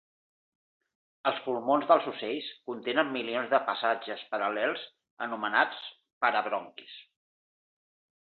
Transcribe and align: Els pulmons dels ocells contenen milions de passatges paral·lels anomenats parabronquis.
Els 1.31 1.41
pulmons 1.47 1.83
dels 1.89 2.07
ocells 2.11 2.47
contenen 2.69 3.11
milions 3.17 3.51
de 3.51 3.59
passatges 3.67 4.23
paral·lels 4.33 4.85
anomenats 5.27 5.85
parabronquis. 6.25 6.97